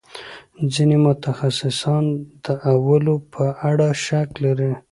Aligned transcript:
ځینې 0.73 0.97
متخصصان 1.07 2.05
د 2.45 2.47
اولو 2.71 3.15
په 3.33 3.45
اړه 3.69 3.87
شک 4.05 4.29
لري. 4.43 4.71